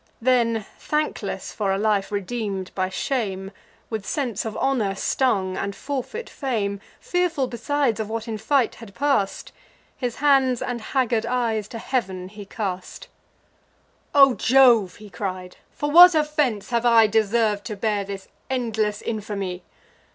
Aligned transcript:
Then, 0.19 0.65
thankless 0.79 1.53
for 1.53 1.71
a 1.71 1.77
life 1.77 2.11
redeem'd 2.11 2.73
by 2.73 2.89
shame, 2.89 3.51
With 3.91 4.03
sense 4.03 4.45
of 4.45 4.57
honour 4.57 4.95
stung, 4.95 5.55
and 5.55 5.75
forfeit 5.75 6.27
fame, 6.27 6.81
Fearful 6.99 7.45
besides 7.45 7.99
of 7.99 8.09
what 8.09 8.27
in 8.27 8.39
fight 8.39 8.73
had 8.73 8.95
pass'd, 8.95 9.51
His 9.95 10.15
hands 10.15 10.59
and 10.59 10.81
haggard 10.81 11.27
eyes 11.27 11.67
to 11.67 11.77
heav'n 11.77 12.29
he 12.29 12.45
cast; 12.47 13.09
"O 14.15 14.33
Jove!" 14.33 14.95
he 14.95 15.11
cried, 15.11 15.57
"for 15.71 15.91
what 15.91 16.15
offence 16.15 16.71
have 16.71 16.83
I 16.83 17.05
Deserv'd 17.05 17.63
to 17.65 17.75
bear 17.75 18.03
this 18.03 18.27
endless 18.49 19.03
infamy? 19.03 19.61